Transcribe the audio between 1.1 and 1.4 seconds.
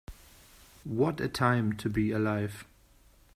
a